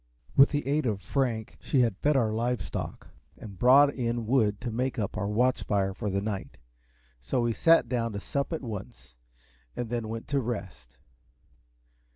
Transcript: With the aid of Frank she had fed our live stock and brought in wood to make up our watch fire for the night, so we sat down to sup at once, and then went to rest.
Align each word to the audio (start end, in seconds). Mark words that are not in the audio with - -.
With 0.35 0.49
the 0.49 0.65
aid 0.67 0.87
of 0.87 0.99
Frank 0.99 1.59
she 1.61 1.81
had 1.81 1.95
fed 1.95 2.17
our 2.17 2.33
live 2.33 2.59
stock 2.59 3.09
and 3.37 3.59
brought 3.59 3.93
in 3.93 4.25
wood 4.25 4.59
to 4.61 4.71
make 4.71 4.97
up 4.97 5.15
our 5.15 5.27
watch 5.27 5.61
fire 5.61 5.93
for 5.93 6.09
the 6.09 6.23
night, 6.23 6.57
so 7.19 7.41
we 7.41 7.53
sat 7.53 7.87
down 7.87 8.11
to 8.13 8.19
sup 8.19 8.51
at 8.51 8.63
once, 8.63 9.19
and 9.75 9.91
then 9.91 10.09
went 10.09 10.27
to 10.29 10.39
rest. 10.39 10.97